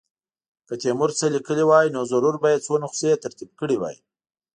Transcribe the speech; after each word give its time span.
که 0.67 0.73
تیمور 0.81 1.09
څه 1.19 1.25
لیکلي 1.35 1.65
وای 1.69 1.87
نو 1.95 2.01
ضرور 2.11 2.35
به 2.41 2.47
یې 2.53 2.59
څو 2.65 2.73
نسخې 2.83 3.21
ترتیب 3.23 3.49
کړې 3.59 3.75
وای. 3.79 3.97